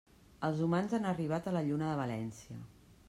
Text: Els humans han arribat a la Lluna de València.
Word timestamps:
Els 0.47 0.61
humans 0.67 0.95
han 0.99 1.05
arribat 1.11 1.49
a 1.49 1.53
la 1.59 1.61
Lluna 1.67 1.91
de 1.93 2.01
València. 2.01 2.59